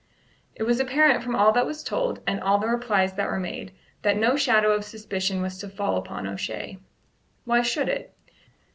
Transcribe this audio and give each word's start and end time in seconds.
It 0.55 0.63
was 0.63 0.79
apparent 0.79 1.21
from 1.23 1.35
all 1.35 1.51
that 1.51 1.67
was 1.67 1.83
told, 1.83 2.21
and 2.25 2.41
all 2.41 2.57
the 2.57 2.65
replies 2.67 3.13
that 3.13 3.27
were 3.27 3.39
made, 3.39 3.71
that 4.01 4.17
no 4.17 4.35
shadow 4.35 4.71
of 4.71 4.83
suspicion 4.83 5.43
was 5.43 5.59
to 5.59 5.69
fall 5.69 5.95
upon 5.95 6.25
O'Shea. 6.25 6.79
Why 7.45 7.61
should 7.61 7.87
it? 7.87 8.11